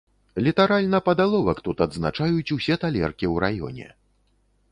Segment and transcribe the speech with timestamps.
[0.45, 3.87] Літаральна пад аловак тут адзначаюць усе талеркі ў раёне!